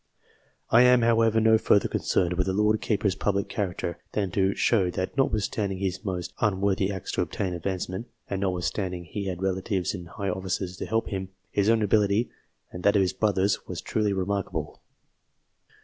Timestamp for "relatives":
9.43-9.93